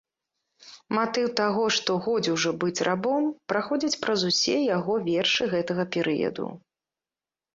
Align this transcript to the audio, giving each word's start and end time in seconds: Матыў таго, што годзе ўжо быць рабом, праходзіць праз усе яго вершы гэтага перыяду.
Матыў 0.97 1.27
таго, 1.39 1.65
што 1.75 1.97
годзе 2.05 2.31
ўжо 2.37 2.53
быць 2.63 2.83
рабом, 2.87 3.27
праходзіць 3.53 3.99
праз 4.05 4.19
усе 4.31 4.55
яго 4.77 4.93
вершы 5.09 5.43
гэтага 5.53 5.83
перыяду. 5.97 6.47